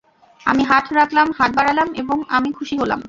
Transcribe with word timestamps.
আমি 0.45 0.63
হাত 0.63 0.85
রাখলাম, 0.93 1.27
হাত 1.37 1.51
বারালাম, 1.55 1.89
এবং 1.93 2.17
আমি 2.29 2.51
খুশি 2.51 2.75
হলাম। 2.77 2.99